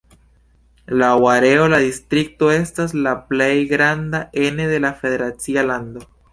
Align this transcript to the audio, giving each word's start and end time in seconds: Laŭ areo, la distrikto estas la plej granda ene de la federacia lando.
Laŭ 1.01 1.09
areo, 1.31 1.67
la 1.73 1.81
distrikto 1.83 2.49
estas 2.55 2.97
la 3.09 3.15
plej 3.29 3.53
granda 3.75 4.25
ene 4.49 4.69
de 4.75 4.83
la 4.89 4.95
federacia 5.05 5.71
lando. 5.73 6.07